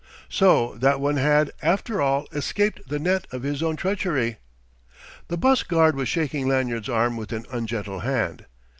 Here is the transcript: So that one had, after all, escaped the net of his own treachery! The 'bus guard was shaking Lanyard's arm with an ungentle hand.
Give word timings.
So 0.29 0.77
that 0.79 0.99
one 0.99 1.17
had, 1.17 1.51
after 1.61 2.01
all, 2.01 2.25
escaped 2.31 2.89
the 2.89 2.97
net 2.97 3.27
of 3.31 3.43
his 3.43 3.61
own 3.61 3.75
treachery! 3.75 4.37
The 5.27 5.37
'bus 5.37 5.61
guard 5.61 5.95
was 5.95 6.09
shaking 6.09 6.47
Lanyard's 6.47 6.89
arm 6.89 7.17
with 7.17 7.31
an 7.31 7.45
ungentle 7.51 7.99
hand. 7.99 8.47